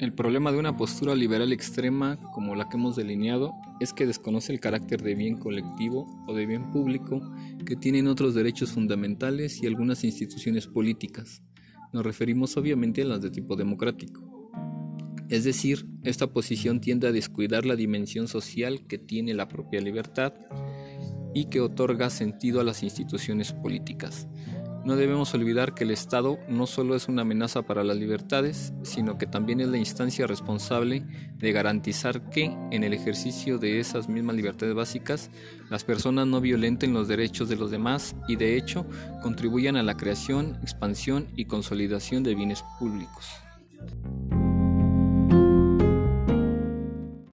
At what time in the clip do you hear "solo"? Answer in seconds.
26.66-26.94